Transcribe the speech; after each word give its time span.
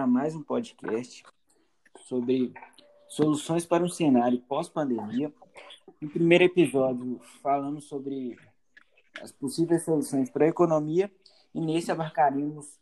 para 0.00 0.06
mais 0.06 0.34
um 0.34 0.42
podcast 0.42 1.22
sobre 2.06 2.54
soluções 3.06 3.66
para 3.66 3.84
um 3.84 3.88
cenário 3.88 4.40
pós-pandemia. 4.48 5.30
No 6.00 6.08
primeiro 6.08 6.44
episódio, 6.44 7.20
falamos 7.42 7.84
sobre 7.84 8.38
as 9.20 9.30
possíveis 9.30 9.84
soluções 9.84 10.30
para 10.30 10.46
a 10.46 10.48
economia 10.48 11.10
e 11.54 11.60
nesse 11.60 11.92
abarcaremos 11.92 12.78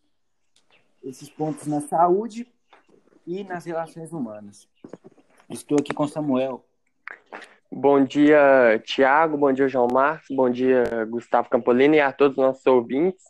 esses 1.03 1.29
pontos 1.29 1.67
na 1.67 1.81
saúde 1.81 2.47
e 3.27 3.43
nas 3.43 3.65
relações 3.65 4.13
humanas. 4.13 4.69
Estou 5.51 5.77
aqui 5.81 5.93
com 5.93 6.07
Samuel. 6.07 6.65
Bom 7.69 8.05
dia, 8.05 8.81
Tiago. 8.85 9.37
Bom 9.37 9.53
dia, 9.53 9.67
João 9.67 9.89
Marcos. 9.93 10.29
Bom 10.31 10.49
dia, 10.49 11.05
Gustavo 11.07 11.51
Campolino 11.51 11.97
e 11.97 12.01
a 12.01 12.13
todos 12.13 12.39
os 12.39 12.45
nossos 12.45 12.67
ouvintes. 12.67 13.25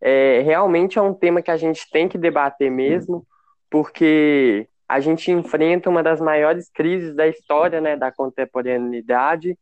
É, 0.00 0.40
realmente 0.40 0.98
é 0.98 1.02
um 1.02 1.14
tema 1.14 1.42
que 1.42 1.50
a 1.50 1.56
gente 1.56 1.88
tem 1.90 2.08
que 2.08 2.16
debater 2.16 2.70
mesmo, 2.70 3.26
porque 3.68 4.68
a 4.88 4.98
gente 4.98 5.30
enfrenta 5.30 5.90
uma 5.90 6.02
das 6.02 6.20
maiores 6.20 6.70
crises 6.70 7.14
da 7.14 7.26
história 7.28 7.80
né, 7.80 7.96
da 7.96 8.10
contemporaneidade 8.10 9.56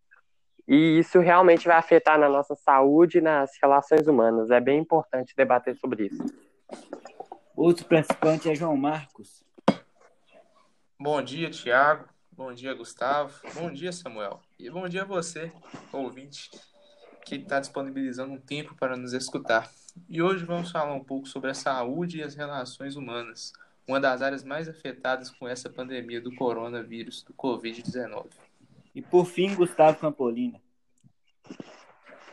e 0.69 0.99
isso 0.99 1.19
realmente 1.19 1.67
vai 1.67 1.79
afetar 1.79 2.19
na 2.19 2.29
nossa 2.29 2.55
saúde 2.55 3.19
e 3.19 3.21
nas 3.23 3.51
relações 3.63 4.07
humanas. 4.07 4.51
É 4.51 4.61
bem 4.61 4.79
importante 4.79 5.35
debater 5.35 5.75
sobre 5.77 6.07
isso. 6.07 6.23
Outro 7.57 7.87
participante 7.87 8.51
é 8.51 8.55
João 8.55 8.77
Marcos. 8.77 9.43
Bom 11.01 11.23
dia, 11.23 11.49
Tiago. 11.49 12.07
Bom 12.31 12.53
dia, 12.53 12.75
Gustavo. 12.75 13.33
Bom 13.55 13.73
dia, 13.73 13.93
Samuel. 13.93 14.41
E 14.59 14.69
bom 14.69 14.87
dia 14.87 15.03
a 15.03 15.07
você, 15.07 15.51
ouvinte, 15.91 16.51
que 17.29 17.37
está 17.37 17.61
disponibilizando 17.61 18.33
um 18.33 18.41
tempo 18.41 18.75
para 18.75 18.97
nos 18.97 19.13
escutar. 19.13 19.71
E 20.09 20.23
hoje 20.23 20.47
vamos 20.47 20.71
falar 20.71 20.95
um 20.95 21.05
pouco 21.05 21.29
sobre 21.29 21.51
a 21.51 21.55
saúde 21.55 22.19
e 22.19 22.23
as 22.23 22.35
relações 22.35 22.97
humanas, 22.97 23.53
uma 23.87 24.01
das 24.01 24.23
áreas 24.23 24.43
mais 24.43 24.67
afetadas 24.67 25.31
com 25.31 25.47
essa 25.47 25.69
pandemia 25.69 26.23
do 26.23 26.35
coronavírus, 26.35 27.23
do 27.23 27.35
Covid-19. 27.35 28.27
E 28.95 29.03
por 29.03 29.27
fim, 29.27 29.55
Gustavo 29.55 29.99
Campolina. 29.99 30.59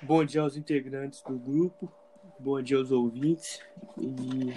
Bom 0.02 0.24
dia 0.24 0.42
aos 0.42 0.56
integrantes 0.56 1.22
do 1.24 1.38
grupo, 1.38 1.92
bom 2.40 2.62
dia 2.62 2.78
aos 2.78 2.92
ouvintes. 2.92 3.60
E 4.00 4.54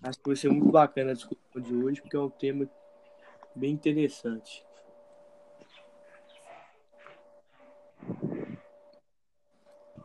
acho 0.00 0.18
que 0.18 0.28
vai 0.28 0.36
ser 0.36 0.50
muito 0.50 0.70
bacana 0.70 1.10
a 1.10 1.14
discussão 1.14 1.60
de 1.60 1.74
hoje, 1.74 2.00
porque 2.00 2.16
é 2.16 2.20
um 2.20 2.30
tema 2.30 2.70
bem 3.56 3.72
interessante. 3.72 4.64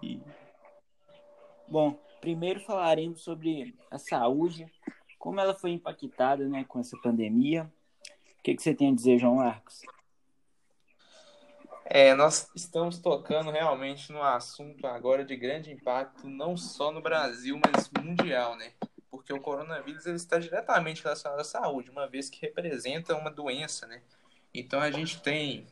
E... 0.01 0.21
Bom, 1.67 1.99
primeiro 2.21 2.61
falaremos 2.61 3.21
sobre 3.21 3.75
a 3.91 3.97
saúde, 3.97 4.71
como 5.19 5.39
ela 5.39 5.53
foi 5.53 5.71
impactada 5.71 6.47
né, 6.47 6.63
com 6.65 6.79
essa 6.79 6.97
pandemia. 6.97 7.69
O 8.39 8.43
que, 8.43 8.55
que 8.55 8.61
você 8.61 8.73
tem 8.73 8.91
a 8.91 8.95
dizer, 8.95 9.19
João 9.19 9.35
Marcos? 9.35 9.81
É, 11.83 12.13
nós 12.13 12.49
estamos 12.55 12.99
tocando 12.99 13.51
realmente 13.51 14.11
no 14.11 14.21
assunto 14.21 14.85
agora 14.87 15.25
de 15.25 15.35
grande 15.35 15.71
impacto, 15.71 16.27
não 16.29 16.55
só 16.55 16.91
no 16.91 17.01
Brasil, 17.01 17.59
mas 17.65 17.89
mundial, 18.01 18.55
né? 18.55 18.73
Porque 19.09 19.33
o 19.33 19.39
coronavírus 19.39 20.05
ele 20.05 20.15
está 20.15 20.37
diretamente 20.37 21.03
relacionado 21.03 21.39
à 21.39 21.45
saúde, 21.45 21.89
uma 21.89 22.07
vez 22.07 22.29
que 22.29 22.41
representa 22.41 23.15
uma 23.15 23.31
doença, 23.31 23.87
né? 23.87 24.01
Então 24.53 24.79
a 24.79 24.91
gente 24.91 25.21
tem 25.21 25.65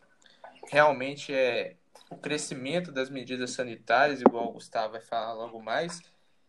realmente 0.70 1.34
é, 1.34 1.76
o 2.10 2.18
crescimento 2.18 2.92
das 2.92 3.10
medidas 3.10 3.52
sanitárias, 3.52 4.22
igual 4.22 4.50
o 4.50 4.54
Gustavo 4.54 4.94
vai 4.94 5.02
falar 5.02 5.34
logo 5.34 5.62
mais, 5.62 6.02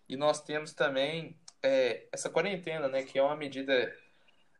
e 0.08 0.16
nós 0.16 0.42
temos 0.42 0.72
também 0.72 1.36
é, 1.62 2.06
essa 2.12 2.30
quarentena, 2.30 2.88
né, 2.88 3.02
que 3.02 3.18
é 3.18 3.22
uma 3.22 3.36
medida 3.36 3.94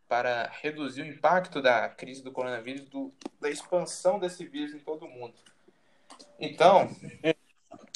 para 0.09 0.49
reduzir 0.63 1.03
o 1.03 1.07
impacto 1.07 1.61
da 1.61 1.89
crise 1.89 2.23
do 2.23 2.33
coronavírus, 2.33 2.89
do, 2.89 3.13
da 3.41 3.51
expansão 3.51 4.19
desse 4.19 4.47
vírus 4.47 4.75
em 4.75 4.79
todo 4.79 5.05
o 5.05 5.09
mundo. 5.09 5.35
Então, 6.39 6.89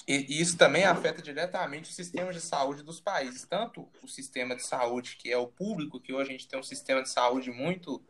e 0.06 0.40
isso 0.40 0.58
também 0.58 0.84
afeta 0.84 1.22
diretamente 1.22 1.90
o 1.90 1.94
sistema 1.94 2.32
de 2.32 2.40
saúde 2.40 2.82
dos 2.82 3.00
países, 3.00 3.44
tanto 3.44 3.88
o 4.02 4.08
sistema 4.08 4.56
de 4.56 4.66
saúde 4.66 5.16
que 5.16 5.30
é 5.30 5.36
o 5.36 5.46
público, 5.46 6.00
que 6.00 6.12
hoje 6.12 6.30
a 6.30 6.32
gente 6.32 6.48
tem 6.48 6.58
um 6.58 6.64
sistema 6.64 7.02
de 7.02 7.08
saúde 7.08 7.50
muito 7.50 8.02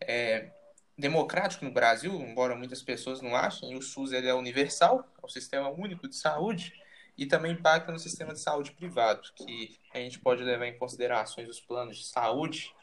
é, 0.00 0.52
democrático 1.00 1.64
no 1.64 1.72
Brasil, 1.72 2.12
embora 2.14 2.54
muitas 2.54 2.82
pessoas 2.82 3.20
não 3.20 3.34
achem, 3.34 3.76
o 3.76 3.82
SUS 3.82 4.12
ele 4.12 4.28
é 4.28 4.34
universal, 4.34 5.08
é 5.20 5.26
o 5.26 5.28
sistema 5.28 5.68
único 5.68 6.08
de 6.08 6.16
saúde, 6.16 6.72
e 7.16 7.26
também 7.26 7.52
impacta 7.52 7.90
no 7.90 7.98
sistema 7.98 8.32
de 8.32 8.40
saúde 8.40 8.72
privado, 8.72 9.22
que 9.34 9.78
a 9.92 9.98
gente 9.98 10.18
pode 10.18 10.42
levar 10.42 10.66
em 10.66 10.78
considerações 10.78 11.48
os 11.48 11.60
planos 11.60 11.98
de 11.98 12.06
saúde, 12.06 12.74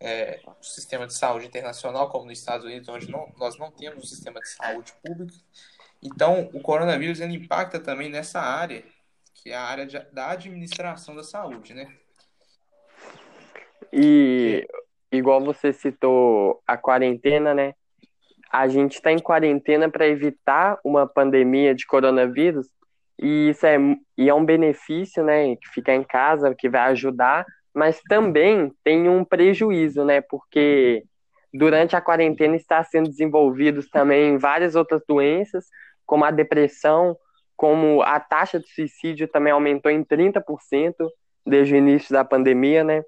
é, 0.00 0.40
o 0.46 0.64
sistema 0.64 1.06
de 1.06 1.14
saúde 1.14 1.46
internacional, 1.46 2.08
como 2.08 2.26
nos 2.26 2.38
Estados 2.38 2.64
Unidos, 2.64 2.88
onde 2.88 3.10
não, 3.10 3.32
nós 3.36 3.58
não 3.58 3.70
temos 3.70 4.04
um 4.04 4.06
sistema 4.06 4.40
de 4.40 4.48
saúde 4.48 4.92
público. 5.02 5.38
Então, 6.02 6.50
o 6.52 6.60
coronavírus 6.60 7.20
ele 7.20 7.34
impacta 7.34 7.80
também 7.80 8.10
nessa 8.10 8.40
área, 8.40 8.84
que 9.34 9.50
é 9.50 9.56
a 9.56 9.62
área 9.62 9.86
de, 9.86 9.98
da 10.12 10.30
administração 10.30 11.14
da 11.14 11.22
saúde, 11.22 11.74
né? 11.74 11.94
E 13.92 14.66
igual 15.16 15.40
você 15.40 15.72
citou 15.72 16.62
a 16.66 16.76
quarentena, 16.76 17.54
né? 17.54 17.74
A 18.50 18.68
gente 18.68 18.94
está 18.94 19.10
em 19.10 19.18
quarentena 19.18 19.90
para 19.90 20.06
evitar 20.06 20.78
uma 20.84 21.06
pandemia 21.06 21.74
de 21.74 21.86
coronavírus 21.86 22.68
e 23.20 23.50
isso 23.50 23.66
é, 23.66 23.76
e 24.16 24.28
é 24.28 24.34
um 24.34 24.44
benefício, 24.44 25.24
né? 25.24 25.56
Que 25.56 25.68
ficar 25.72 25.94
em 25.94 26.04
casa, 26.04 26.54
que 26.54 26.68
vai 26.68 26.82
ajudar, 26.92 27.44
mas 27.74 28.00
também 28.08 28.72
tem 28.82 29.08
um 29.08 29.24
prejuízo, 29.24 30.04
né? 30.04 30.20
Porque 30.20 31.04
durante 31.52 31.94
a 31.96 32.00
quarentena 32.00 32.56
está 32.56 32.82
sendo 32.82 33.08
desenvolvidos 33.08 33.88
também 33.88 34.38
várias 34.38 34.74
outras 34.74 35.02
doenças, 35.06 35.66
como 36.04 36.24
a 36.24 36.30
depressão, 36.30 37.16
como 37.56 38.02
a 38.02 38.18
taxa 38.18 38.58
de 38.58 38.68
suicídio 38.68 39.28
também 39.28 39.52
aumentou 39.52 39.90
em 39.90 40.04
30% 40.04 40.94
desde 41.46 41.74
o 41.74 41.76
início 41.76 42.12
da 42.12 42.24
pandemia, 42.24 42.82
né? 42.82 43.02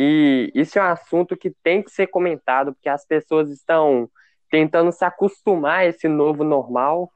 E 0.00 0.52
isso 0.54 0.78
é 0.78 0.82
um 0.82 0.92
assunto 0.92 1.36
que 1.36 1.50
tem 1.50 1.82
que 1.82 1.90
ser 1.90 2.06
comentado, 2.06 2.72
porque 2.72 2.88
as 2.88 3.04
pessoas 3.04 3.50
estão 3.50 4.08
tentando 4.48 4.92
se 4.92 5.04
acostumar 5.04 5.80
a 5.80 5.86
esse 5.86 6.06
novo 6.06 6.44
normal, 6.44 7.10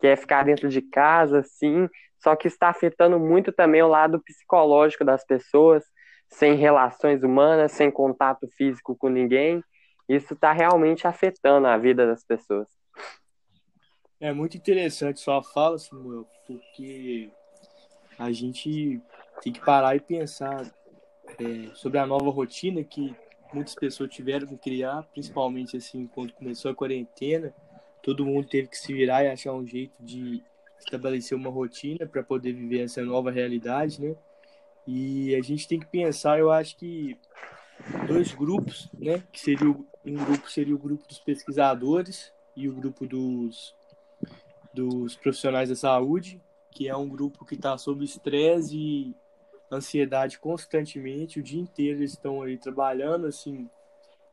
que 0.00 0.06
é 0.06 0.14
ficar 0.14 0.44
dentro 0.44 0.68
de 0.68 0.80
casa, 0.80 1.42
sim, 1.42 1.88
só 2.22 2.36
que 2.36 2.46
está 2.46 2.68
afetando 2.68 3.18
muito 3.18 3.50
também 3.50 3.82
o 3.82 3.88
lado 3.88 4.22
psicológico 4.22 5.04
das 5.04 5.24
pessoas, 5.26 5.84
sem 6.28 6.54
relações 6.54 7.24
humanas, 7.24 7.72
sem 7.72 7.90
contato 7.90 8.46
físico 8.56 8.94
com 8.96 9.08
ninguém. 9.08 9.60
Isso 10.08 10.34
está 10.34 10.52
realmente 10.52 11.08
afetando 11.08 11.66
a 11.66 11.76
vida 11.76 12.06
das 12.06 12.22
pessoas. 12.22 12.68
É 14.20 14.32
muito 14.32 14.56
interessante 14.56 15.18
sua 15.18 15.42
fala, 15.42 15.76
Samuel, 15.76 16.24
porque 16.46 17.32
a 18.16 18.30
gente 18.30 19.02
tem 19.42 19.52
que 19.52 19.60
parar 19.60 19.96
e 19.96 20.00
pensar 20.00 20.64
é, 21.38 21.74
sobre 21.74 21.98
a 21.98 22.06
nova 22.06 22.30
rotina 22.30 22.82
que 22.82 23.14
muitas 23.52 23.74
pessoas 23.74 24.10
tiveram 24.10 24.46
que 24.46 24.56
criar, 24.56 25.02
principalmente 25.12 25.76
assim 25.76 26.06
quando 26.06 26.32
começou 26.32 26.70
a 26.70 26.74
quarentena, 26.74 27.54
todo 28.02 28.26
mundo 28.26 28.48
teve 28.48 28.68
que 28.68 28.78
se 28.78 28.92
virar 28.92 29.24
e 29.24 29.28
achar 29.28 29.52
um 29.52 29.66
jeito 29.66 29.94
de 30.00 30.42
estabelecer 30.78 31.36
uma 31.36 31.50
rotina 31.50 32.06
para 32.06 32.22
poder 32.22 32.52
viver 32.52 32.80
essa 32.80 33.02
nova 33.02 33.30
realidade, 33.30 34.00
né? 34.00 34.14
E 34.86 35.34
a 35.34 35.42
gente 35.42 35.68
tem 35.68 35.78
que 35.78 35.86
pensar, 35.86 36.38
eu 36.38 36.50
acho 36.50 36.76
que 36.76 37.16
dois 38.06 38.32
grupos, 38.32 38.88
né? 38.98 39.22
Que 39.32 39.40
seria 39.40 39.68
o, 39.68 39.86
um 40.04 40.14
grupo 40.14 40.50
seria 40.50 40.74
o 40.74 40.78
grupo 40.78 41.06
dos 41.06 41.18
pesquisadores 41.18 42.32
e 42.56 42.68
o 42.68 42.72
grupo 42.72 43.06
dos 43.06 43.76
dos 44.72 45.16
profissionais 45.16 45.68
da 45.70 45.74
saúde, 45.74 46.40
que 46.70 46.88
é 46.88 46.96
um 46.96 47.08
grupo 47.08 47.44
que 47.44 47.54
está 47.54 47.76
sob 47.76 48.04
estresse 48.04 48.76
e 48.76 49.14
ansiedade 49.70 50.38
constantemente, 50.38 51.40
o 51.40 51.42
dia 51.42 51.60
inteiro 51.60 52.00
eles 52.00 52.12
estão 52.12 52.42
aí 52.42 52.56
trabalhando 52.56 53.26
assim 53.26 53.68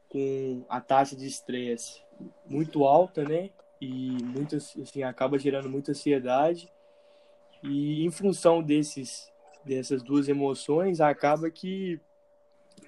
com 0.10 0.64
a 0.70 0.80
taxa 0.80 1.16
de 1.16 1.26
estresse 1.26 2.02
muito 2.46 2.86
alta, 2.86 3.24
né? 3.24 3.50
E 3.82 4.12
muito 4.24 4.56
assim 4.56 5.04
acaba 5.04 5.38
gerando 5.38 5.70
muita 5.70 5.92
ansiedade. 5.92 6.72
E 7.62 8.06
em 8.06 8.12
função 8.12 8.64
desses 8.64 9.32
dessas 9.64 10.04
duas 10.04 10.30
emoções, 10.30 11.02
acaba 11.02 11.50
que 11.50 12.00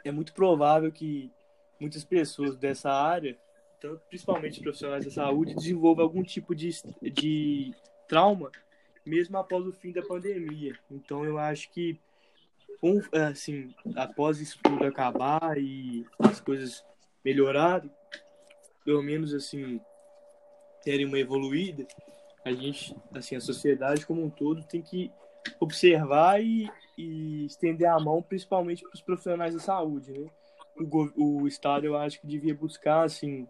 é 0.06 0.12
muito 0.12 0.32
provável 0.34 0.92
que 0.92 1.32
muitas 1.80 2.04
pessoas 2.04 2.56
dessa 2.56 2.92
área, 2.92 3.36
tanto 3.80 4.02
principalmente 4.08 4.62
profissionais 4.62 5.04
da 5.04 5.12
saúde, 5.12 5.56
desenvolvam 5.56 6.06
algum 6.06 6.24
tipo 6.24 6.54
de, 6.54 6.70
de 7.02 7.74
trauma 8.08 8.52
mesmo 9.06 9.38
após 9.38 9.66
o 9.66 9.72
fim 9.72 9.92
da 9.92 10.02
pandemia. 10.02 10.78
Então 10.92 11.26
eu 11.26 11.38
acho 11.38 11.72
que 11.72 12.00
um, 12.82 13.02
assim, 13.30 13.74
após 13.96 14.40
isso 14.40 14.60
tudo 14.64 14.86
acabar 14.86 15.58
e 15.58 16.06
as 16.20 16.40
coisas 16.40 16.84
melhorarem, 17.24 17.92
pelo 18.86 19.02
menos 19.02 19.34
assim, 19.34 19.80
terem 20.84 21.06
uma 21.06 21.20
evoluída, 21.20 21.86
a 22.46 22.52
gente, 22.52 22.96
assim, 23.14 23.36
a 23.36 23.42
sociedade 23.42 24.06
como 24.06 24.24
um 24.24 24.30
todo 24.30 24.64
tem 24.64 24.82
que 24.82 25.12
observar 25.60 26.42
e, 26.42 26.70
e 26.98 27.46
estender 27.46 27.90
a 27.90 28.00
mão, 28.00 28.22
principalmente 28.22 28.84
para 28.84 28.94
os 28.94 29.02
profissionais 29.02 29.54
da 29.54 29.60
saúde, 29.60 30.12
né? 30.12 30.30
o, 30.80 31.42
o 31.42 31.48
Estado, 31.48 31.86
eu 31.86 31.98
acho 31.98 32.20
que 32.22 32.28
devia 32.28 32.54
buscar, 32.54 33.04
assim, 33.04 33.48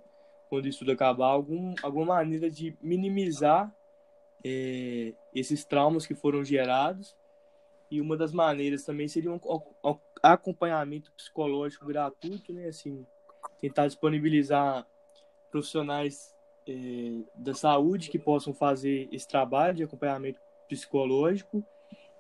quando 0.50 0.68
isso 0.68 0.80
tudo 0.80 0.92
acabar, 0.92 1.28
algum, 1.28 1.74
alguma 1.84 2.16
maneira 2.16 2.50
de 2.50 2.76
minimizar 2.82 3.74
é, 4.44 5.14
esses 5.34 5.66
traumas 5.66 6.06
que 6.06 6.16
foram 6.16 6.44
gerados. 6.44 7.16
E 7.90 8.02
uma 8.02 8.18
das 8.18 8.34
maneiras 8.34 8.84
também 8.84 9.08
seria 9.08 9.32
um 9.32 9.40
acompanhamento 10.22 11.12
psicológico 11.14 11.86
gratuito, 11.86 12.52
né? 12.52 12.68
Assim, 12.68 13.06
tentar 13.60 13.88
disponibilizar 13.88 14.86
profissionais 15.50 16.36
é, 16.68 17.22
da 17.36 17.54
saúde 17.54 18.10
que 18.10 18.20
possam 18.20 18.54
fazer 18.54 19.08
esse 19.12 19.28
trabalho 19.28 19.76
de 19.76 19.84
acompanhamento 19.84 20.40
psicológico 20.68 21.64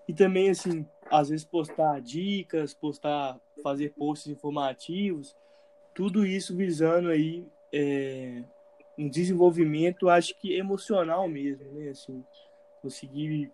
e 0.07 0.13
também 0.13 0.49
assim 0.49 0.87
às 1.11 1.29
vezes 1.29 1.45
postar 1.45 1.99
dicas 2.01 2.73
postar 2.73 3.39
fazer 3.61 3.93
posts 3.93 4.31
informativos 4.31 5.35
tudo 5.93 6.25
isso 6.25 6.55
visando 6.55 7.09
aí 7.09 7.45
é, 7.73 8.41
um 8.97 9.09
desenvolvimento 9.09 10.07
acho 10.07 10.33
que 10.39 10.55
emocional 10.55 11.27
mesmo 11.27 11.69
né 11.73 11.89
assim 11.89 12.23
conseguir 12.81 13.51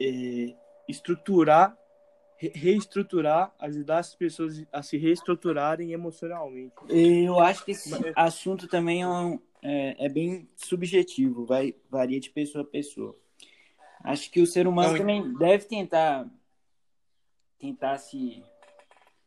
é, 0.00 0.54
estruturar 0.88 1.76
reestruturar, 2.36 3.54
ajudar 3.58 3.98
as 3.98 4.14
pessoas 4.14 4.64
a 4.72 4.82
se 4.82 4.96
reestruturarem 4.96 5.92
emocionalmente. 5.92 6.74
Eu 6.88 7.38
acho 7.40 7.64
que 7.64 7.72
esse 7.72 7.90
assunto 8.14 8.66
também 8.66 9.02
é, 9.02 9.08
um, 9.08 9.38
é, 9.62 10.06
é, 10.06 10.08
bem 10.08 10.48
subjetivo, 10.56 11.46
vai 11.46 11.74
varia 11.90 12.20
de 12.20 12.30
pessoa 12.30 12.64
a 12.64 12.66
pessoa. 12.66 13.16
Acho 14.02 14.30
que 14.30 14.40
o 14.40 14.46
ser 14.46 14.66
humano 14.66 14.92
Não, 14.92 14.98
também 14.98 15.32
deve 15.34 15.64
tentar 15.64 16.28
tentar 17.58 17.98
se 17.98 18.42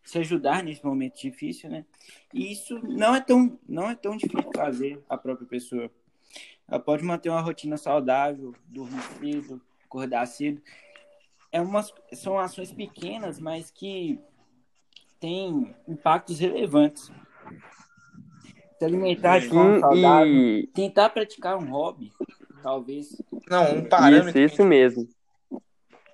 se 0.04 0.20
ajudar 0.20 0.64
nesse 0.64 0.86
momento 0.86 1.20
difícil, 1.20 1.70
né? 1.70 1.86
E 2.34 2.52
isso 2.52 2.80
não 2.84 3.16
é 3.16 3.22
tão 3.22 3.60
não 3.68 3.90
é 3.90 3.96
tão 3.96 4.16
difícil 4.16 4.52
fazer 4.56 5.04
a 5.10 5.18
própria 5.18 5.48
pessoa. 5.48 5.90
Ela 6.68 6.80
pode 6.80 7.04
manter 7.04 7.30
uma 7.30 7.42
rotina 7.42 7.78
saudável, 7.78 8.54
dormir 8.68 9.02
cedo, 9.20 9.62
acordar 9.86 10.26
cedo 10.28 10.62
é 11.58 11.62
umas, 11.62 11.92
são 12.14 12.38
ações 12.38 12.72
pequenas, 12.72 13.40
mas 13.40 13.72
que 13.72 14.20
têm 15.20 15.76
impactos 15.88 16.40
relevantes. 16.40 17.12
Se 18.78 18.86
alimentar 18.86 19.40
de 19.40 19.50
forma 19.50 19.80
saudável, 19.80 20.34
e... 20.34 20.68
tentar 20.68 21.10
praticar 21.10 21.58
um 21.58 21.68
hobby, 21.72 22.14
talvez. 22.62 23.20
Não, 23.50 23.78
um 23.78 23.86
parâmetro. 23.90 24.40
Isso, 24.40 24.54
isso 24.54 24.64
mesmo. 24.64 25.10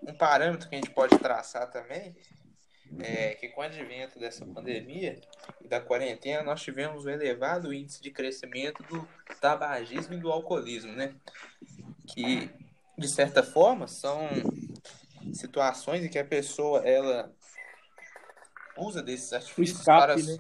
Um 0.02 0.14
parâmetro 0.18 0.70
que 0.70 0.76
a 0.76 0.78
gente 0.78 0.92
pode 0.92 1.18
traçar 1.20 1.70
também 1.70 2.16
é 3.00 3.34
que 3.34 3.50
com 3.50 3.60
o 3.60 3.64
advento 3.66 4.18
dessa 4.18 4.46
pandemia 4.46 5.20
e 5.62 5.68
da 5.68 5.82
quarentena, 5.82 6.42
nós 6.44 6.62
tivemos 6.62 7.06
um 7.06 7.10
elevado 7.10 7.74
índice 7.74 8.02
de 8.02 8.12
crescimento 8.12 8.82
do 8.84 9.06
tabagismo 9.42 10.14
e 10.14 10.20
do 10.20 10.32
alcoolismo, 10.32 10.94
né? 10.94 11.14
Que, 12.08 12.50
de 12.98 13.08
certa 13.10 13.44
forma, 13.44 13.88
são 13.88 14.30
situações 15.34 16.04
em 16.04 16.10
que 16.10 16.20
a 16.20 16.26
pessoa 16.26 16.80
ela 16.88 17.34
usa 18.78 19.02
desses 19.02 19.34
artifícios 19.34 19.80
escape, 19.80 20.02
para 20.02 20.16
né? 20.16 20.38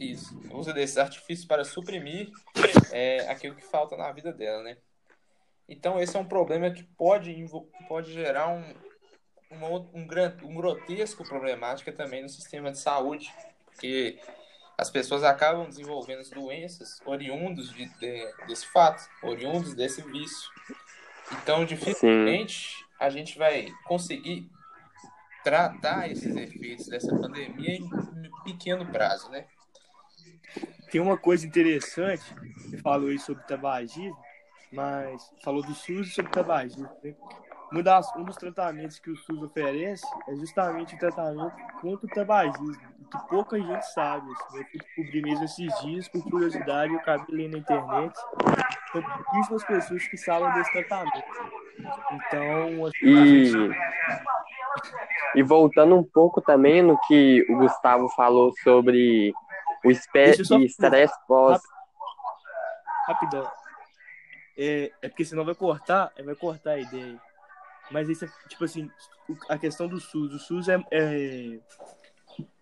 isso, 0.00 0.40
usa 0.52 0.72
desses 0.72 0.98
artifícios 0.98 1.46
para 1.46 1.64
suprimir 1.64 2.30
é, 2.90 3.28
aquilo 3.28 3.54
que 3.54 3.64
falta 3.64 3.96
na 3.96 4.10
vida 4.12 4.32
dela, 4.32 4.62
né? 4.62 4.76
Então 5.68 6.00
esse 6.00 6.16
é 6.16 6.20
um 6.20 6.24
problema 6.24 6.70
que 6.70 6.82
pode 6.82 7.32
pode 7.88 8.12
gerar 8.12 8.48
um 8.48 8.74
uma, 9.50 9.68
um, 9.68 10.06
um 10.44 10.54
grotesco 10.54 11.24
problemática 11.24 11.90
também 11.92 12.22
no 12.22 12.28
sistema 12.28 12.70
de 12.70 12.78
saúde, 12.78 13.32
porque 13.64 14.20
as 14.78 14.88
pessoas 14.88 15.24
acabam 15.24 15.68
desenvolvendo 15.68 16.28
doenças 16.30 17.00
oriundos 17.04 17.72
de, 17.72 17.86
de, 17.98 18.32
desse 18.46 18.66
fato, 18.66 19.02
oriundos 19.22 19.74
desse 19.74 20.02
vício. 20.02 20.48
Então, 21.32 21.64
dificilmente 21.64 22.76
Sim 22.76 22.89
a 23.00 23.08
gente 23.08 23.38
vai 23.38 23.66
conseguir 23.86 24.48
tratar 25.42 26.10
esses 26.10 26.36
efeitos 26.36 26.86
dessa 26.86 27.16
pandemia 27.16 27.76
em 27.76 27.90
pequeno 28.44 28.84
prazo, 28.86 29.30
né? 29.30 29.46
Tem 30.90 31.00
uma 31.00 31.16
coisa 31.16 31.46
interessante, 31.46 32.22
você 32.58 32.76
falou 32.78 33.08
aí 33.08 33.18
sobre 33.18 33.42
tabagismo, 33.44 34.18
mas 34.72 35.32
falou 35.42 35.62
do 35.62 35.74
SUS 35.74 36.08
e 36.08 36.10
sobre 36.10 36.30
tabagismo. 36.30 36.88
Né? 37.02 37.14
Um, 37.72 37.82
das, 37.82 38.14
um 38.16 38.24
dos 38.24 38.36
tratamentos 38.36 38.98
que 38.98 39.10
o 39.10 39.16
SUS 39.16 39.42
oferece 39.42 40.04
é 40.28 40.34
justamente 40.34 40.96
o 40.96 40.98
tratamento 40.98 41.56
contra 41.80 42.06
o 42.06 42.10
tabagismo, 42.10 42.76
que 43.10 43.28
pouca 43.28 43.56
gente 43.56 43.82
sabe. 43.92 44.30
Assim, 44.32 44.58
eu 44.58 44.64
fui 44.64 44.80
descobrir 44.80 45.22
mesmo 45.22 45.44
esses 45.44 45.80
dias, 45.80 46.08
por 46.08 46.22
curiosidade, 46.24 46.92
eu 46.92 46.98
acabei 46.98 47.36
lendo 47.36 47.52
na 47.52 47.58
internet. 47.58 48.18
São 48.92 49.02
pouquíssimas 49.02 49.64
pessoas 49.64 50.06
que 50.08 50.16
sabem 50.16 50.52
desse 50.54 50.72
tratamento. 50.72 51.59
Então, 52.12 52.86
assim, 52.86 53.06
e... 53.06 53.70
E 55.34 55.42
voltando 55.42 55.96
um 55.96 56.02
pouco 56.02 56.40
também 56.40 56.82
no 56.82 56.98
que 57.02 57.44
o 57.48 57.58
Gustavo 57.58 58.08
falou 58.10 58.52
sobre 58.62 59.32
o 59.84 59.90
estresse 59.90 60.44
pós. 61.26 61.60
Rapidão. 63.06 63.50
É, 64.56 64.92
é 65.00 65.08
porque 65.08 65.24
senão 65.24 65.44
vai 65.44 65.54
cortar, 65.54 66.12
vai 66.24 66.34
cortar 66.34 66.72
a 66.72 66.78
ideia. 66.78 67.20
Mas 67.90 68.08
isso 68.08 68.24
é, 68.24 68.28
tipo 68.48 68.64
assim, 68.64 68.90
a 69.48 69.58
questão 69.58 69.88
do 69.88 70.00
SUS. 70.00 70.34
O 70.34 70.38
SUS 70.38 70.68
é, 70.68 70.84
é, 70.90 71.58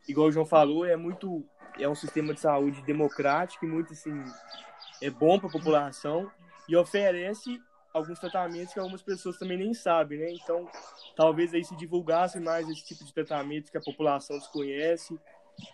igual 0.08 0.28
o 0.28 0.32
João 0.32 0.46
falou, 0.46 0.86
é 0.86 0.96
muito. 0.96 1.44
É 1.78 1.88
um 1.88 1.94
sistema 1.94 2.34
de 2.34 2.40
saúde 2.40 2.82
democrático 2.82 3.64
e 3.64 3.68
muito 3.68 3.92
assim. 3.92 4.24
É 5.02 5.10
bom 5.10 5.38
para 5.38 5.48
a 5.48 5.52
população 5.52 6.30
e 6.68 6.76
oferece 6.76 7.60
alguns 7.92 8.18
tratamentos 8.18 8.72
que 8.72 8.80
algumas 8.80 9.02
pessoas 9.02 9.38
também 9.38 9.58
nem 9.58 9.74
sabem, 9.74 10.18
né? 10.18 10.32
Então, 10.32 10.68
talvez 11.16 11.54
aí 11.54 11.64
se 11.64 11.76
divulgasse 11.76 12.38
mais 12.38 12.68
esse 12.68 12.84
tipo 12.84 13.04
de 13.04 13.12
tratamento 13.12 13.70
que 13.70 13.78
a 13.78 13.82
população 13.82 14.38
desconhece 14.38 15.18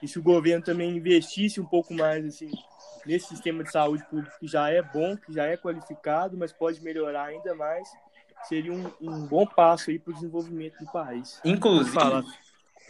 e 0.02 0.08
se 0.08 0.18
o 0.18 0.22
governo 0.22 0.64
também 0.64 0.96
investisse 0.96 1.60
um 1.60 1.66
pouco 1.66 1.92
mais 1.92 2.24
assim 2.24 2.50
nesse 3.04 3.28
sistema 3.28 3.62
de 3.62 3.70
saúde 3.70 4.02
público 4.04 4.34
que 4.40 4.46
já 4.46 4.70
é 4.70 4.80
bom, 4.80 5.16
que 5.16 5.32
já 5.32 5.44
é 5.44 5.56
qualificado, 5.56 6.36
mas 6.38 6.52
pode 6.52 6.82
melhorar 6.82 7.24
ainda 7.24 7.54
mais, 7.54 7.86
seria 8.44 8.72
um, 8.72 8.90
um 9.00 9.26
bom 9.26 9.46
passo 9.46 9.90
aí 9.90 9.98
para 9.98 10.10
o 10.10 10.14
desenvolvimento 10.14 10.78
do 10.78 10.90
país. 10.90 11.40
Inclusive, 11.44 12.24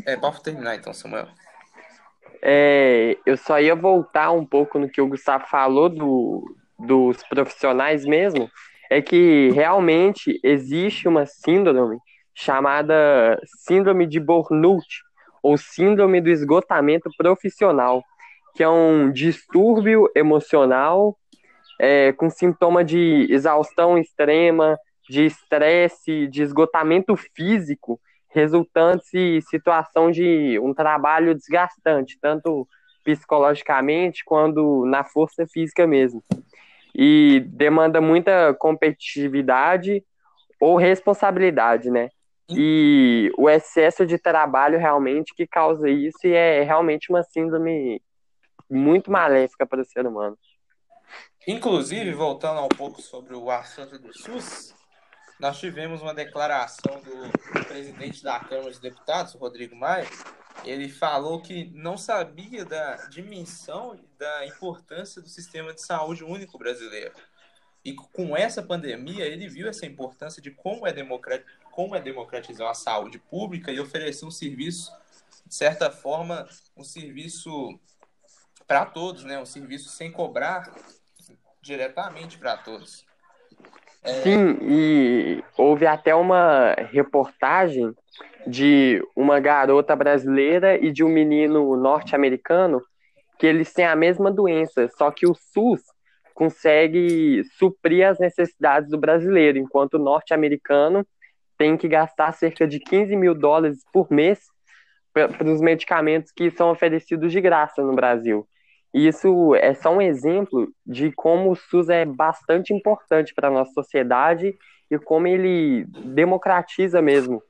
é 0.06 0.16
para 0.16 0.32
terminar 0.38 0.76
então, 0.76 0.92
Samuel. 0.92 1.28
É, 2.40 3.16
eu 3.24 3.36
só 3.36 3.58
ia 3.60 3.74
voltar 3.74 4.30
um 4.30 4.44
pouco 4.44 4.78
no 4.78 4.88
que 4.88 5.00
o 5.00 5.08
Gustavo 5.08 5.46
falou 5.46 5.88
do, 5.88 6.56
dos 6.78 7.22
profissionais 7.24 8.04
mesmo, 8.04 8.50
é 8.90 9.00
que 9.00 9.50
realmente 9.50 10.38
existe 10.42 11.08
uma 11.08 11.26
síndrome 11.26 11.98
chamada 12.34 13.40
síndrome 13.66 14.06
de 14.06 14.18
burnout 14.18 14.86
ou 15.42 15.56
síndrome 15.56 16.20
do 16.20 16.30
esgotamento 16.30 17.10
profissional, 17.16 18.02
que 18.54 18.62
é 18.62 18.68
um 18.68 19.10
distúrbio 19.12 20.10
emocional 20.14 21.16
é, 21.78 22.12
com 22.12 22.30
sintoma 22.30 22.84
de 22.84 23.26
exaustão 23.30 23.98
extrema, 23.98 24.78
de 25.08 25.26
estresse, 25.26 26.26
de 26.28 26.42
esgotamento 26.42 27.14
físico, 27.16 28.00
resultantes 28.30 29.12
em 29.12 29.40
situação 29.40 30.10
de 30.10 30.58
um 30.60 30.72
trabalho 30.72 31.34
desgastante, 31.34 32.18
tanto 32.20 32.66
psicologicamente 33.04 34.24
quanto 34.24 34.86
na 34.86 35.04
força 35.04 35.46
física 35.46 35.86
mesmo 35.86 36.24
e 36.94 37.40
demanda 37.48 38.00
muita 38.00 38.54
competitividade 38.54 40.04
ou 40.60 40.76
responsabilidade, 40.76 41.90
né? 41.90 42.10
E 42.48 43.32
o 43.38 43.48
excesso 43.48 44.04
de 44.04 44.18
trabalho 44.18 44.78
realmente 44.78 45.34
que 45.34 45.46
causa 45.46 45.88
isso 45.88 46.18
e 46.24 46.32
é 46.32 46.62
realmente 46.62 47.10
uma 47.10 47.22
síndrome 47.22 48.02
muito 48.70 49.10
maléfica 49.10 49.66
para 49.66 49.80
o 49.80 49.84
ser 49.84 50.06
humano. 50.06 50.38
Inclusive, 51.46 52.12
voltando 52.12 52.62
um 52.62 52.68
pouco 52.68 53.02
sobre 53.02 53.34
o 53.34 53.50
assunto 53.50 53.98
do 53.98 54.12
SUS, 54.16 54.74
nós 55.40 55.58
tivemos 55.58 56.00
uma 56.00 56.14
declaração 56.14 57.00
do 57.00 57.64
presidente 57.64 58.22
da 58.22 58.38
Câmara 58.40 58.70
dos 58.70 58.78
Deputados, 58.78 59.34
Rodrigo 59.34 59.74
Maia, 59.76 60.06
ele 60.62 60.88
falou 60.88 61.40
que 61.40 61.66
não 61.74 61.96
sabia 61.96 62.64
da 62.64 62.96
dimensão 63.08 63.96
e 63.96 64.18
da 64.18 64.46
importância 64.46 65.20
do 65.20 65.28
sistema 65.28 65.74
de 65.74 65.82
saúde 65.82 66.22
único 66.22 66.56
brasileiro. 66.58 67.14
E 67.84 67.92
com 67.92 68.36
essa 68.36 68.62
pandemia, 68.62 69.26
ele 69.26 69.48
viu 69.48 69.68
essa 69.68 69.84
importância 69.84 70.40
de 70.40 70.50
como 70.50 70.86
é, 70.86 70.94
como 71.70 71.94
é 71.94 72.00
democratizar 72.00 72.70
a 72.70 72.74
saúde 72.74 73.18
pública 73.18 73.70
e 73.70 73.78
oferecer 73.78 74.24
um 74.24 74.30
serviço, 74.30 74.90
de 75.44 75.54
certa 75.54 75.90
forma, 75.90 76.48
um 76.74 76.84
serviço 76.84 77.78
para 78.66 78.86
todos, 78.86 79.24
né? 79.24 79.38
um 79.38 79.44
serviço 79.44 79.90
sem 79.90 80.10
cobrar 80.10 80.74
diretamente 81.60 82.38
para 82.38 82.56
todos. 82.56 83.04
Sim, 84.22 84.58
e 84.62 85.42
houve 85.56 85.86
até 85.86 86.14
uma 86.14 86.74
reportagem 86.90 87.94
de 88.46 89.02
uma 89.16 89.40
garota 89.40 89.96
brasileira 89.96 90.76
e 90.76 90.92
de 90.92 91.02
um 91.02 91.08
menino 91.08 91.74
norte-americano 91.76 92.82
que 93.38 93.46
eles 93.46 93.72
têm 93.72 93.86
a 93.86 93.96
mesma 93.96 94.30
doença, 94.30 94.88
só 94.88 95.10
que 95.10 95.26
o 95.26 95.34
SUS 95.34 95.80
consegue 96.34 97.42
suprir 97.56 98.06
as 98.06 98.18
necessidades 98.18 98.90
do 98.90 98.98
brasileiro, 98.98 99.56
enquanto 99.56 99.94
o 99.94 99.98
norte-americano 99.98 101.06
tem 101.56 101.76
que 101.76 101.88
gastar 101.88 102.32
cerca 102.32 102.66
de 102.66 102.78
15 102.80 103.16
mil 103.16 103.34
dólares 103.34 103.78
por 103.92 104.10
mês 104.10 104.40
para 105.12 105.48
os 105.48 105.60
medicamentos 105.60 106.32
que 106.32 106.50
são 106.50 106.70
oferecidos 106.70 107.32
de 107.32 107.40
graça 107.40 107.82
no 107.82 107.94
Brasil. 107.94 108.46
E 108.94 109.08
isso 109.08 109.56
é 109.56 109.74
só 109.74 109.92
um 109.92 110.00
exemplo 110.00 110.72
de 110.86 111.10
como 111.10 111.50
o 111.50 111.56
SUS 111.56 111.88
é 111.88 112.04
bastante 112.04 112.72
importante 112.72 113.34
para 113.34 113.48
a 113.48 113.50
nossa 113.50 113.72
sociedade 113.72 114.56
e 114.88 114.98
como 115.00 115.26
ele 115.26 115.84
democratiza 115.84 117.02
mesmo 117.02 117.42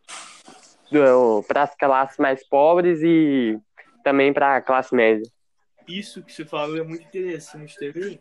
para 1.47 1.65
as 1.65 1.75
classes 1.75 2.17
mais 2.17 2.49
pobres 2.49 3.01
e 3.03 3.61
também 4.03 4.33
para 4.33 4.57
a 4.57 4.63
classe 4.63 4.95
média. 4.95 5.31
Isso 5.87 6.23
que 6.23 6.33
você 6.33 6.47
falou 6.47 6.79
é 6.79 6.83
muito 6.83 7.05
interessante 7.05 7.77
também. 7.77 8.19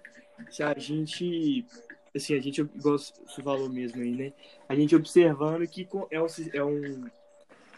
Se 0.49 0.61
a 0.61 0.77
gente, 0.77 1.65
assim, 2.13 2.35
a 2.35 2.41
gente, 2.41 2.59
igual 2.59 2.97
você 2.97 3.41
falou 3.41 3.69
mesmo 3.69 4.01
aí, 4.01 4.11
né? 4.11 4.33
A 4.67 4.75
gente 4.75 4.93
observando 4.97 5.65
que 5.65 5.87
é 6.11 6.19
um, 6.19 6.27
é 6.51 6.63
um, 6.63 7.05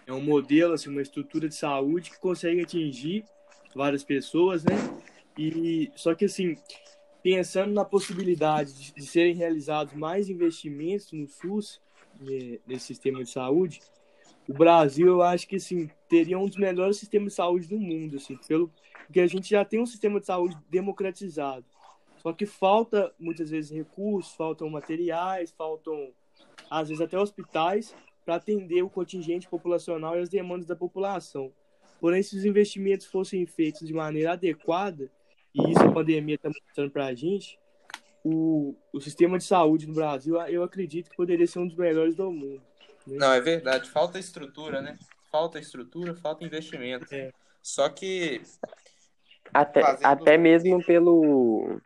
é 0.08 0.14
um 0.14 0.22
modelo, 0.22 0.74
assim, 0.74 0.90
uma 0.90 1.04
estrutura 1.04 1.48
de 1.48 1.54
saúde 1.54 2.10
que 2.10 2.20
consegue 2.20 2.62
atingir 2.62 3.25
várias 3.75 4.04
pessoas, 4.04 4.64
né? 4.64 4.74
E 5.38 5.92
só 5.96 6.15
que 6.15 6.25
assim, 6.25 6.56
pensando 7.22 7.74
na 7.74 7.84
possibilidade 7.84 8.74
de, 8.74 8.94
de 8.94 9.06
serem 9.06 9.36
realizados 9.36 9.94
mais 9.94 10.30
investimentos 10.30 11.12
no 11.12 11.27
SUS, 11.27 11.82
né, 12.20 12.60
nesse 12.65 12.88
sistema 12.88 13.24
de 13.24 13.30
saúde, 13.30 13.82
o 14.48 14.54
Brasil, 14.54 15.08
eu 15.08 15.22
acho 15.22 15.48
que 15.48 15.56
assim, 15.56 15.89
teria 16.08 16.38
um 16.38 16.48
dos 16.48 16.58
melhores 16.58 16.98
sistemas 16.98 17.34
de 17.34 17.36
saúde 17.36 17.68
do 17.68 17.80
mundo, 17.80 18.18
assim, 18.18 18.38
pelo 18.48 18.72
porque 19.06 19.20
a 19.20 19.27
gente 19.27 19.50
já 19.50 19.63
tem 19.63 19.80
um 19.80 19.86
sistema 19.86 20.20
de 20.20 20.25
saúde 20.25 20.58
democratizado. 20.70 21.65
Só 22.18 22.34
que 22.34 22.46
falta 22.46 23.13
muitas 23.20 23.51
vezes 23.51 23.70
recursos, 23.70 24.34
faltam 24.34 24.70
materiais, 24.70 25.51
faltam 25.51 26.12
às 26.70 26.89
vezes 26.89 27.04
até 27.04 27.18
hospitais 27.18 27.96
para 28.25 28.36
atender 28.36 28.82
o 28.82 28.89
contingente 28.89 29.48
populacional 29.48 30.18
e 30.18 30.22
as 30.22 30.30
demandas 30.30 30.65
da 30.65 30.75
população. 30.75 31.51
Porém, 32.00 32.24
se 32.24 32.36
os 32.36 32.46
investimentos 32.46 33.06
fossem 33.06 33.46
feitos 33.46 33.88
de 33.88 33.94
maneira 33.94 34.34
adequada, 34.34 35.10
e 35.56 35.72
isso 35.72 35.82
a 35.82 35.92
pandemia 35.92 36.36
está 36.36 36.50
mostrando 36.50 36.92
para 36.92 37.06
a 37.06 37.16
gente, 37.16 37.58
o, 38.24 38.76
o 38.92 39.00
sistema 39.00 39.38
de 39.38 39.46
saúde 39.46 39.88
no 39.88 39.94
Brasil, 39.94 40.36
eu 40.48 40.64
acredito 40.64 41.10
que 41.10 41.16
poderia 41.16 41.48
ser 41.48 41.60
um 41.60 41.68
dos 41.68 41.78
melhores 41.78 42.16
do 42.16 42.30
mundo. 42.30 42.62
Né? 43.08 43.18
Não, 43.18 43.32
é 43.32 43.40
verdade. 43.40 43.90
Falta 43.90 44.20
estrutura, 44.20 44.82
né? 44.82 44.98
Falta 45.32 45.60
estrutura, 45.60 46.14
falta 46.16 46.44
investimento. 46.44 47.06
É. 47.14 47.32
Só 47.62 47.88
que. 47.88 48.42
Até, 49.54 49.82
fazendo... 49.82 50.06
até 50.06 50.38
mesmo 50.38 50.84
pelo, 50.84 51.80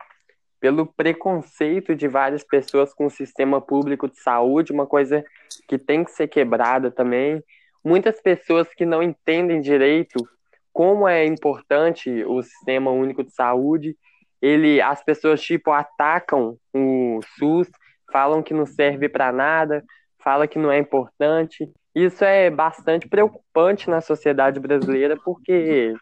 pelo 0.58 0.86
preconceito 0.86 1.94
de 1.94 2.08
várias 2.08 2.42
pessoas 2.42 2.92
com 2.92 3.06
o 3.06 3.10
sistema 3.10 3.60
público 3.60 4.08
de 4.08 4.18
saúde, 4.18 4.72
uma 4.72 4.86
coisa 4.86 5.24
que 5.68 5.78
tem 5.78 6.04
que 6.04 6.10
ser 6.10 6.26
quebrada 6.26 6.90
também. 6.90 7.44
Muitas 7.84 8.20
pessoas 8.20 8.66
que 8.74 8.84
não 8.84 9.02
entendem 9.02 9.60
direito 9.60 10.26
como 10.72 11.08
é 11.08 11.24
importante 11.26 12.24
o 12.24 12.42
sistema 12.42 12.90
único 12.90 13.24
de 13.24 13.32
saúde, 13.32 13.96
ele, 14.40 14.80
as 14.80 15.02
pessoas 15.04 15.42
tipo 15.42 15.70
atacam 15.70 16.56
o 16.74 17.20
SUS, 17.38 17.68
falam 18.12 18.42
que 18.42 18.54
não 18.54 18.66
serve 18.66 19.08
para 19.08 19.32
nada, 19.32 19.84
fala 20.22 20.46
que 20.46 20.58
não 20.58 20.70
é 20.70 20.78
importante. 20.78 21.70
Isso 21.94 22.24
é 22.24 22.50
bastante 22.50 23.08
preocupante 23.08 23.90
na 23.90 24.00
sociedade 24.00 24.60
brasileira 24.60 25.16
porque 25.24 25.92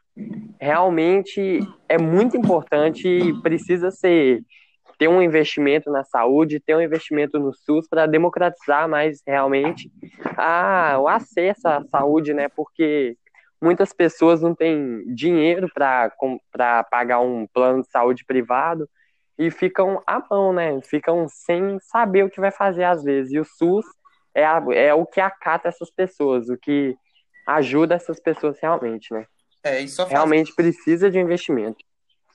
realmente 0.60 1.60
é 1.88 1.98
muito 1.98 2.36
importante 2.36 3.08
e 3.08 3.40
precisa 3.42 3.90
ser 3.90 4.42
ter 4.98 5.08
um 5.08 5.22
investimento 5.22 5.90
na 5.90 6.02
saúde, 6.02 6.60
ter 6.60 6.74
um 6.74 6.80
investimento 6.80 7.38
no 7.38 7.54
SUS 7.54 7.88
para 7.88 8.04
democratizar 8.06 8.88
mais 8.88 9.22
realmente 9.24 9.88
a, 10.36 10.98
o 11.00 11.06
acesso 11.06 11.68
à 11.68 11.84
saúde, 11.84 12.34
né? 12.34 12.48
Porque 12.48 13.16
muitas 13.60 13.92
pessoas 13.92 14.40
não 14.40 14.54
têm 14.54 15.04
dinheiro 15.14 15.68
para 15.72 16.84
pagar 16.84 17.20
um 17.20 17.46
plano 17.46 17.82
de 17.82 17.90
saúde 17.90 18.24
privado 18.24 18.88
e 19.38 19.50
ficam 19.50 20.02
à 20.06 20.22
mão, 20.30 20.52
né? 20.52 20.80
Ficam 20.82 21.28
sem 21.28 21.78
saber 21.80 22.24
o 22.24 22.30
que 22.30 22.40
vai 22.40 22.50
fazer 22.50 22.84
às 22.84 23.02
vezes. 23.04 23.32
E 23.32 23.38
o 23.38 23.44
SUS 23.44 23.86
é, 24.34 24.44
a, 24.44 24.62
é 24.72 24.94
o 24.94 25.06
que 25.06 25.20
acata 25.20 25.68
essas 25.68 25.90
pessoas, 25.90 26.48
o 26.48 26.56
que 26.56 26.96
ajuda 27.46 27.94
essas 27.94 28.20
pessoas 28.20 28.58
realmente, 28.60 29.12
né? 29.12 29.26
É, 29.62 29.80
e 29.80 29.88
só 29.88 30.02
faz... 30.02 30.12
Realmente 30.12 30.54
precisa 30.54 31.10
de 31.10 31.18
investimento. 31.18 31.84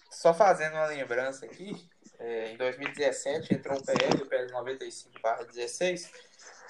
Só 0.10 0.34
fazendo 0.34 0.74
uma 0.74 0.88
lembrança 0.88 1.46
aqui, 1.46 1.75
é, 2.20 2.51
em 2.51 2.58
2017 2.58 3.53
entrou 3.53 3.77
um 3.77 3.82
PL, 3.82 4.22
o 4.22 4.25
PL 4.25 4.51
95/16, 4.51 6.10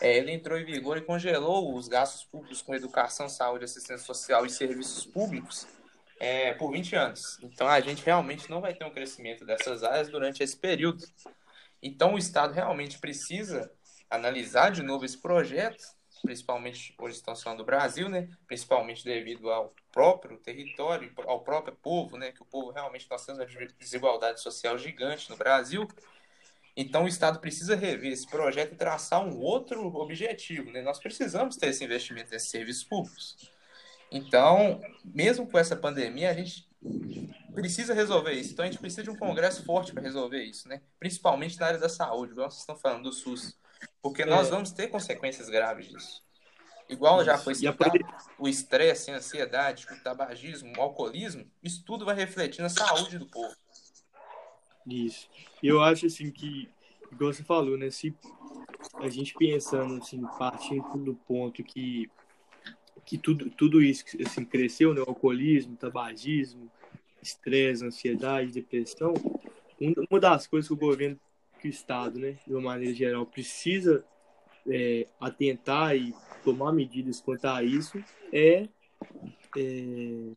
é, 0.02 0.18
ele 0.18 0.32
entrou 0.32 0.58
em 0.58 0.66
vigor 0.66 0.98
e 0.98 1.02
congelou 1.02 1.76
os 1.76 1.88
gastos 1.88 2.24
públicos 2.24 2.62
com 2.62 2.76
educação, 2.76 3.30
saúde, 3.30 3.66
assistência 3.66 4.06
social 4.06 4.46
e 4.46 4.50
serviços 4.50 5.06
públicos 5.06 5.68
é, 6.20 6.54
por 6.54 6.72
20 6.72 6.96
anos. 6.96 7.38
Então 7.42 7.68
a 7.68 7.80
gente 7.80 8.04
realmente 8.06 8.50
não 8.50 8.62
vai 8.62 8.74
ter 8.74 8.86
um 8.86 8.92
crescimento 8.92 9.46
dessas 9.46 9.84
áreas 9.84 10.10
durante 10.10 10.42
esse 10.44 10.58
período. 10.58 11.04
Então 11.82 12.14
o 12.14 12.18
Estado 12.18 12.54
realmente 12.54 12.98
precisa 13.00 13.72
analisar 14.10 14.72
de 14.72 14.82
novo 14.82 15.06
esse 15.06 15.18
projeto, 15.18 15.84
principalmente 16.22 16.96
hoje 16.98 17.18
estamos 17.18 17.44
falando 17.44 17.60
do 17.60 17.66
Brasil, 17.66 18.08
né? 18.08 18.30
Principalmente 18.48 19.04
devido 19.04 19.52
ao 19.52 19.76
próprio 19.92 20.38
território, 20.38 21.12
ao 21.28 21.42
próprio 21.42 21.76
povo, 21.76 22.18
né? 22.18 22.32
Que 22.32 22.42
o 22.42 22.46
povo 22.46 22.72
realmente 22.72 23.06
nós 23.10 23.26
temos 23.26 23.40
uma 23.40 23.68
desigualdade 23.78 24.42
social 24.42 24.78
gigante 24.78 25.30
no 25.30 25.36
Brasil. 25.36 25.86
Então 26.76 27.04
o 27.04 27.08
Estado 27.08 27.40
precisa 27.40 27.76
rever 27.76 28.12
esse 28.12 28.28
projeto 28.28 28.74
e 28.74 28.78
traçar 28.78 29.24
um 29.24 29.38
outro 29.40 29.86
objetivo, 29.96 30.72
né? 30.72 30.82
Nós 30.82 31.00
precisamos 31.00 31.56
ter 31.56 31.68
esse 31.68 31.84
investimento 31.84 32.32
nesses 32.32 32.50
serviços 32.50 32.84
públicos. 32.84 33.38
Então, 34.12 34.80
mesmo 35.04 35.48
com 35.48 35.58
essa 35.58 35.76
pandemia, 35.76 36.30
a 36.30 36.34
gente 36.34 36.68
precisa 37.54 37.94
resolver 37.94 38.34
isso. 38.34 38.54
Então 38.54 38.64
a 38.64 38.68
gente 38.68 38.80
precisa 38.80 39.04
de 39.04 39.10
um 39.10 39.16
congresso 39.16 39.64
forte 39.64 39.94
para 39.94 40.02
resolver 40.02 40.44
isso, 40.44 40.68
né? 40.68 40.82
Principalmente 41.00 41.60
na 41.60 41.68
área 41.68 41.80
da 41.80 41.90
saúde, 41.90 42.32
igual 42.32 42.50
vocês 42.50 42.62
estão 42.62 42.76
falando 42.76 43.04
do 43.04 43.14
SUS. 43.14 43.58
Porque 44.02 44.26
nós 44.26 44.48
é. 44.48 44.52
vamos 44.52 44.72
ter 44.72 44.88
consequências 44.88 45.50
graves 45.50 45.88
disso. 45.88 46.24
Igual 46.90 47.18
isso. 47.18 47.26
já 47.26 47.38
foi 47.38 47.56
citado, 47.56 48.00
o 48.38 48.48
estresse, 48.48 49.12
a 49.12 49.16
ansiedade, 49.16 49.88
o 49.90 50.04
tabagismo, 50.04 50.74
o 50.78 50.82
alcoolismo, 50.82 51.50
isso 51.62 51.84
tudo 51.86 52.06
vai 52.06 52.16
refletir 52.16 52.62
na 52.62 52.70
saúde 52.70 53.18
do 53.18 53.28
povo. 53.28 53.56
Isso. 54.88 55.30
Eu 55.62 55.82
acho 55.82 56.06
assim 56.06 56.32
que, 56.32 56.70
igual 57.12 57.34
você 57.34 57.44
falou, 57.44 57.78
né? 57.78 57.90
Se 57.90 58.14
a 58.96 59.08
gente 59.08 59.34
pensando 59.34 59.96
assim, 59.96 60.22
partindo 60.38 60.98
do 60.98 61.16
ponto 61.16 61.64
que 61.64 62.10
que 63.06 63.18
tudo, 63.18 63.50
tudo 63.50 63.82
isso 63.82 64.06
assim, 64.26 64.46
cresceu, 64.46 64.94
né? 64.94 65.02
O 65.02 65.10
alcoolismo, 65.10 65.76
tabagismo, 65.76 66.72
estresse, 67.22 67.86
ansiedade, 67.86 68.52
depressão. 68.52 69.14
Uma 70.10 70.20
das 70.20 70.48
coisas 70.48 70.68
que 70.68 70.74
o 70.74 70.78
governo 70.78 71.20
que 71.60 71.68
o 71.68 71.70
Estado, 71.70 72.20
né, 72.20 72.38
de 72.46 72.54
uma 72.54 72.62
maneira 72.62 72.94
geral, 72.94 73.26
precisa 73.26 74.06
é, 74.68 75.08
atentar 75.20 75.96
e 75.96 76.14
tomar 76.44 76.74
medidas 76.74 77.22
quanto 77.22 77.46
a 77.46 77.64
isso 77.64 78.04
é, 78.34 78.68
é, 79.58 80.34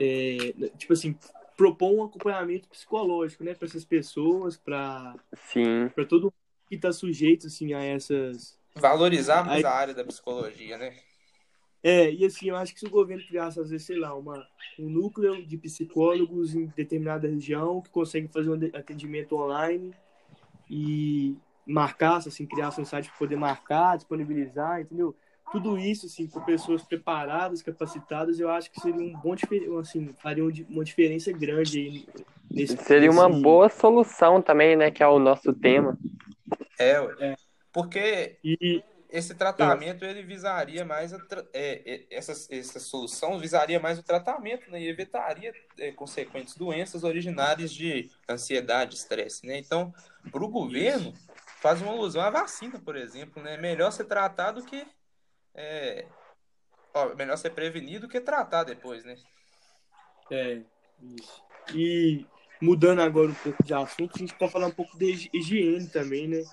é 0.00 0.68
tipo 0.78 0.94
assim, 0.94 1.14
propor 1.58 1.92
um 1.92 2.04
acompanhamento 2.04 2.68
psicológico, 2.68 3.42
né, 3.42 3.52
para 3.52 3.66
essas 3.66 3.84
pessoas, 3.84 4.56
para 4.56 5.16
para 5.92 6.04
todo 6.06 6.22
mundo 6.22 6.34
que 6.68 6.76
está 6.76 6.92
sujeito 6.92 7.48
assim 7.48 7.74
a 7.74 7.82
essas 7.82 8.56
valorizarmos 8.76 9.64
a... 9.64 9.68
a 9.68 9.74
área 9.74 9.92
da 9.92 10.04
psicologia, 10.04 10.78
né? 10.78 10.96
É, 11.82 12.12
e 12.12 12.24
assim, 12.24 12.48
eu 12.48 12.56
acho 12.56 12.72
que 12.74 12.80
se 12.80 12.86
o 12.86 12.90
governo 12.90 13.24
criasse, 13.26 13.60
às 13.60 13.70
vezes, 13.70 13.86
sei 13.86 13.98
lá, 13.98 14.14
uma, 14.14 14.46
um 14.78 14.88
núcleo 14.88 15.44
de 15.44 15.56
psicólogos 15.56 16.54
em 16.54 16.66
determinada 16.76 17.28
região 17.28 17.80
que 17.80 17.90
conseguem 17.90 18.28
fazer 18.28 18.50
um 18.50 18.76
atendimento 18.76 19.36
online 19.36 19.94
e 20.68 21.36
marcasse, 21.64 22.28
assim, 22.28 22.46
criasse 22.46 22.80
um 22.80 22.84
site 22.84 23.08
para 23.08 23.18
poder 23.18 23.36
marcar, 23.36 23.96
disponibilizar, 23.96 24.80
entendeu? 24.80 25.14
Tudo 25.50 25.78
isso, 25.78 26.06
assim, 26.06 26.26
com 26.26 26.40
pessoas 26.40 26.82
preparadas, 26.82 27.62
capacitadas, 27.62 28.38
eu 28.38 28.50
acho 28.50 28.70
que 28.70 28.80
seria 28.80 29.00
um 29.00 29.12
bom, 29.18 29.34
assim, 29.80 30.12
faria 30.22 30.44
uma 30.68 30.84
diferença 30.84 31.32
grande 31.32 31.78
aí 31.80 32.06
nesse 32.50 32.76
Seria 32.76 33.10
uma 33.10 33.28
boa 33.28 33.68
solução 33.68 34.42
também, 34.42 34.76
né, 34.76 34.90
que 34.90 35.02
é 35.02 35.08
o 35.08 35.18
nosso 35.18 35.52
tema. 35.52 35.98
É, 36.78 36.92
é. 37.20 37.36
porque... 37.72 38.36
E 38.44 38.82
esse 39.10 39.34
tratamento 39.34 40.04
ele 40.04 40.22
visaria 40.22 40.84
mais 40.84 41.14
a, 41.14 41.18
é, 41.54 41.82
é, 41.86 42.06
essa, 42.10 42.32
essa 42.54 42.78
solução 42.78 43.38
visaria 43.38 43.80
mais 43.80 43.98
o 43.98 44.02
tratamento 44.02 44.70
né, 44.70 44.82
e 44.82 44.88
evitaria 44.88 45.52
é, 45.78 45.90
consequentes 45.92 46.54
doenças 46.54 47.04
originárias 47.04 47.72
de 47.72 48.10
ansiedade, 48.28 48.96
estresse, 48.96 49.46
né? 49.46 49.58
Então, 49.58 49.94
para 50.30 50.44
o 50.44 50.48
governo 50.48 51.14
faz 51.60 51.80
uma 51.80 51.92
alusão 51.92 52.20
à 52.20 52.28
vacina, 52.28 52.78
por 52.78 52.96
exemplo, 52.96 53.42
né? 53.42 53.56
Melhor 53.56 53.90
ser 53.90 54.04
tratado 54.04 54.62
que 54.62 54.86
é, 55.60 56.04
ó, 56.94 57.12
melhor 57.16 57.36
ser 57.36 57.50
prevenido 57.50 58.08
que 58.08 58.20
tratar 58.20 58.62
depois, 58.62 59.04
né? 59.04 59.16
É, 60.30 60.60
Isso. 61.02 61.42
E 61.74 62.24
mudando 62.62 63.00
agora 63.00 63.30
um 63.30 63.34
pouco 63.34 63.64
de 63.64 63.74
assunto, 63.74 64.12
a 64.14 64.18
gente 64.18 64.34
pode 64.34 64.52
falar 64.52 64.68
um 64.68 64.72
pouco 64.72 64.96
de 64.96 65.28
higiene 65.34 65.88
também, 65.88 66.28
né? 66.28 66.44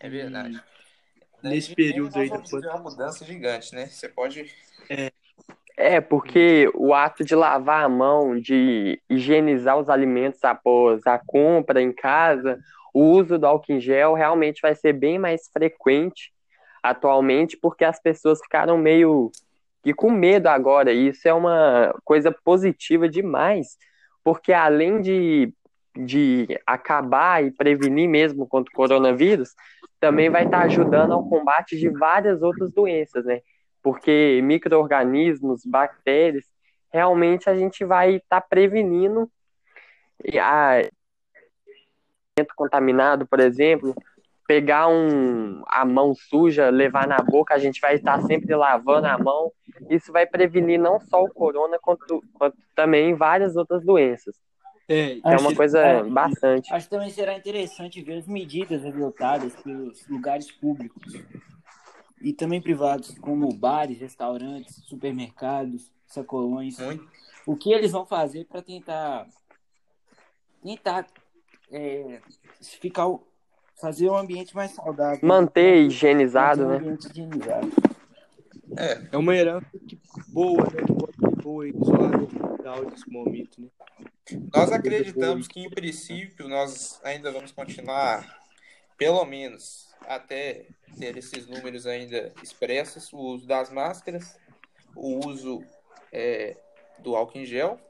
É 0.00 0.08
verdade. 0.08 0.60
E 1.44 1.48
nesse 1.48 1.74
período 1.76 2.18
aí 2.18 2.28
da 2.28 2.40
pandemia. 2.40 2.70
uma 2.70 2.90
mudança 2.90 3.24
gigante, 3.24 3.72
né? 3.72 3.86
Você 3.86 4.08
pode. 4.08 4.52
É. 4.88 5.12
É, 5.76 6.00
porque 6.00 6.70
o 6.74 6.92
ato 6.92 7.24
de 7.24 7.34
lavar 7.34 7.84
a 7.84 7.88
mão, 7.88 8.38
de 8.38 9.00
higienizar 9.08 9.78
os 9.78 9.88
alimentos 9.88 10.42
após 10.44 11.06
a 11.06 11.18
compra 11.18 11.80
em 11.80 11.92
casa, 11.92 12.58
o 12.92 13.02
uso 13.12 13.38
do 13.38 13.46
álcool 13.46 13.72
em 13.72 13.80
gel 13.80 14.12
realmente 14.12 14.60
vai 14.60 14.74
ser 14.74 14.92
bem 14.92 15.18
mais 15.18 15.48
frequente 15.48 16.32
atualmente, 16.82 17.56
porque 17.56 17.84
as 17.84 18.00
pessoas 18.00 18.40
ficaram 18.40 18.78
meio 18.78 19.30
que 19.82 19.94
com 19.94 20.10
medo 20.10 20.48
agora. 20.48 20.92
E 20.92 21.08
isso 21.08 21.26
é 21.28 21.34
uma 21.34 21.94
coisa 22.04 22.30
positiva 22.30 23.08
demais, 23.08 23.76
porque 24.22 24.52
além 24.52 25.00
de, 25.00 25.52
de 25.96 26.46
acabar 26.66 27.44
e 27.44 27.50
prevenir 27.50 28.08
mesmo 28.08 28.46
contra 28.46 28.70
o 28.70 28.76
coronavírus, 28.76 29.54
também 29.98 30.30
vai 30.30 30.44
estar 30.44 30.62
ajudando 30.62 31.12
ao 31.12 31.28
combate 31.28 31.78
de 31.78 31.88
várias 31.88 32.42
outras 32.42 32.72
doenças, 32.72 33.24
né? 33.24 33.40
Porque 33.82 34.40
micro-organismos, 34.42 35.62
bactérias, 35.64 36.44
realmente 36.92 37.48
a 37.48 37.56
gente 37.56 37.84
vai 37.84 38.16
estar 38.16 38.40
prevenindo 38.42 39.30
a 40.40 40.82
contaminado, 42.56 43.26
por 43.26 43.40
exemplo, 43.40 43.94
pegar 44.50 44.88
um, 44.88 45.62
a 45.68 45.84
mão 45.84 46.12
suja, 46.12 46.70
levar 46.70 47.06
na 47.06 47.18
boca, 47.18 47.54
a 47.54 47.58
gente 47.60 47.80
vai 47.80 47.94
estar 47.94 48.20
sempre 48.22 48.52
lavando 48.56 49.06
a 49.06 49.16
mão. 49.16 49.52
Isso 49.88 50.10
vai 50.10 50.26
prevenir 50.26 50.76
não 50.76 50.98
só 50.98 51.22
o 51.22 51.32
corona, 51.32 51.78
quanto, 51.80 52.20
quanto 52.34 52.56
também 52.74 53.14
várias 53.14 53.54
outras 53.54 53.84
doenças. 53.84 54.34
É, 54.88 55.20
é 55.24 55.36
uma 55.36 55.54
coisa 55.54 55.78
é, 55.78 56.02
bastante. 56.02 56.74
Acho 56.74 56.86
que 56.86 56.90
também 56.90 57.10
será 57.10 57.36
interessante 57.36 58.02
ver 58.02 58.18
as 58.18 58.26
medidas 58.26 58.84
adotadas 58.84 59.54
pelos 59.62 60.04
lugares 60.08 60.50
públicos 60.50 61.12
e 62.20 62.32
também 62.32 62.60
privados, 62.60 63.16
como 63.20 63.54
bares, 63.54 64.00
restaurantes, 64.00 64.84
supermercados, 64.84 65.92
sacolões. 66.08 66.76
Muito. 66.80 67.08
O 67.46 67.54
que 67.54 67.72
eles 67.72 67.92
vão 67.92 68.04
fazer 68.04 68.46
para 68.46 68.62
tentar 68.62 69.28
tentar 70.60 71.06
é, 71.70 72.20
ficar 72.60 73.06
fazer 73.80 74.08
um 74.08 74.16
ambiente 74.16 74.54
mais 74.54 74.72
saudável. 74.72 75.26
Manter 75.26 75.82
higienizado, 75.82 76.66
né? 76.66 76.74
Um 76.74 76.78
ambiente 76.78 77.08
higienizado. 77.08 77.72
É. 78.76 79.08
é 79.12 79.16
uma 79.16 79.34
herança 79.34 79.66
que 79.86 79.98
boa, 80.28 80.64
né? 80.64 80.82
Que 80.86 80.92
pode 80.92 81.16
ser 81.16 81.42
boa 81.42 81.66
e 81.66 81.70
isolada 81.70 82.90
nesse 82.90 83.10
momento, 83.10 83.60
né? 83.60 83.68
Nós 84.54 84.70
acreditamos 84.70 85.48
que, 85.48 85.60
em 85.60 85.70
princípio, 85.70 86.48
nós 86.48 87.00
ainda 87.02 87.32
vamos 87.32 87.50
continuar, 87.50 88.40
pelo 88.96 89.24
menos, 89.24 89.88
até 90.06 90.66
ter 90.98 91.16
esses 91.16 91.46
números 91.46 91.86
ainda 91.86 92.32
expressos, 92.42 93.12
o 93.12 93.18
uso 93.18 93.46
das 93.46 93.70
máscaras, 93.70 94.38
o 94.94 95.26
uso 95.26 95.64
é, 96.12 96.56
do 97.00 97.16
álcool 97.16 97.38
em 97.38 97.44
gel, 97.44 97.80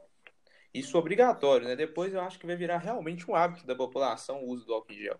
isso 0.73 0.97
obrigatório, 0.97 1.67
né? 1.67 1.75
Depois 1.75 2.13
eu 2.13 2.21
acho 2.21 2.39
que 2.39 2.47
vai 2.47 2.55
virar 2.55 2.77
realmente 2.77 3.29
um 3.29 3.35
hábito 3.35 3.65
da 3.65 3.75
população 3.75 4.43
o 4.43 4.49
uso 4.49 4.65
do 4.65 4.73
álcool 4.73 4.93
em 4.93 4.97
gel. 4.97 5.17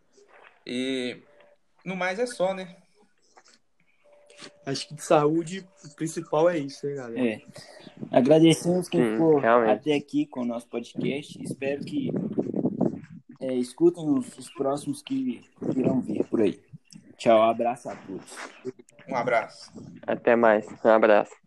E 0.65 1.21
no 1.83 1.95
mais 1.95 2.19
é 2.19 2.25
só, 2.25 2.53
né? 2.53 2.75
Acho 4.65 4.87
que 4.87 4.95
de 4.95 5.03
saúde 5.03 5.67
o 5.85 5.95
principal 5.95 6.49
é 6.49 6.57
isso, 6.57 6.85
né, 6.85 6.95
galera? 6.95 7.27
É. 7.27 7.41
Agradecemos 8.11 8.89
quem 8.89 9.01
hum, 9.01 9.11
ficou 9.13 9.39
realmente. 9.39 9.71
até 9.71 9.93
aqui 9.93 10.25
com 10.25 10.41
o 10.41 10.45
nosso 10.45 10.67
podcast. 10.67 11.41
Espero 11.43 11.83
que 11.83 12.11
é, 13.39 13.53
escutem 13.55 14.07
os, 14.07 14.37
os 14.37 14.49
próximos 14.49 15.01
que 15.01 15.43
irão 15.75 16.01
vir 16.01 16.23
por 16.25 16.41
aí. 16.41 16.59
Tchau, 17.17 17.41
abraço 17.41 17.89
a 17.89 17.95
todos. 17.95 18.35
Um 19.07 19.15
abraço. 19.15 19.71
Até 20.07 20.35
mais. 20.35 20.65
Um 20.83 20.89
abraço. 20.89 21.40